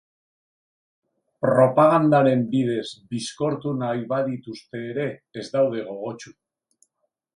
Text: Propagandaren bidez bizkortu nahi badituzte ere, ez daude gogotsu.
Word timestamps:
Propagandaren 1.45 2.41
bidez 2.55 2.87
bizkortu 3.11 3.75
nahi 3.83 4.03
badituzte 4.15 4.85
ere, 4.95 5.07
ez 5.43 5.49
daude 5.57 5.85
gogotsu. 5.91 6.35